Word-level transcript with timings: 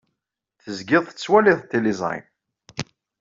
Tezgiḍ 0.63 1.03
tettwaliḍ 1.05 1.59
tiliẓri. 1.69 2.19